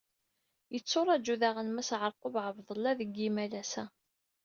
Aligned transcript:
Yetturaju 0.73 1.35
daɣen 1.41 1.69
Mass 1.71 1.89
Ɛerqub 2.01 2.35
Ɛebdellah 2.45 2.95
deg 2.99 3.11
yimalas-a. 3.19 3.83